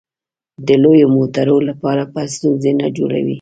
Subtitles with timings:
[0.67, 3.29] د لویو موټرو لپاره به ستونزې نه جوړوې.